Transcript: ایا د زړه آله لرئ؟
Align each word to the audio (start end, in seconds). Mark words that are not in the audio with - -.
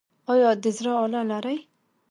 ایا 0.31 0.49
د 0.63 0.65
زړه 0.77 0.91
آله 1.03 1.21
لرئ؟ 1.31 1.57